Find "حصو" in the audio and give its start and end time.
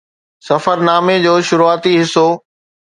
2.01-2.27